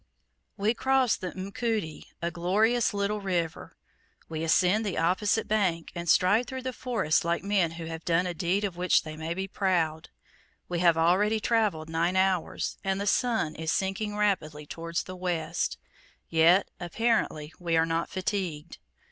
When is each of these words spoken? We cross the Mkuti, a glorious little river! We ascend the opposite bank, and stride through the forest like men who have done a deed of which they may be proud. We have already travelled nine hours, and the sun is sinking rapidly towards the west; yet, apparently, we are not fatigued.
We 0.57 0.73
cross 0.73 1.15
the 1.15 1.31
Mkuti, 1.33 2.07
a 2.23 2.31
glorious 2.31 2.91
little 2.91 3.21
river! 3.21 3.77
We 4.27 4.43
ascend 4.43 4.83
the 4.83 4.97
opposite 4.97 5.47
bank, 5.47 5.91
and 5.93 6.09
stride 6.09 6.47
through 6.47 6.63
the 6.63 6.73
forest 6.73 7.23
like 7.23 7.43
men 7.43 7.73
who 7.73 7.85
have 7.85 8.03
done 8.03 8.25
a 8.25 8.33
deed 8.33 8.63
of 8.63 8.75
which 8.75 9.03
they 9.03 9.15
may 9.15 9.35
be 9.35 9.47
proud. 9.47 10.09
We 10.67 10.79
have 10.79 10.97
already 10.97 11.39
travelled 11.39 11.87
nine 11.87 12.15
hours, 12.15 12.79
and 12.83 12.99
the 12.99 13.05
sun 13.05 13.53
is 13.53 13.71
sinking 13.71 14.17
rapidly 14.17 14.65
towards 14.65 15.03
the 15.03 15.15
west; 15.15 15.77
yet, 16.29 16.71
apparently, 16.79 17.53
we 17.59 17.77
are 17.77 17.85
not 17.85 18.09
fatigued. 18.09 18.79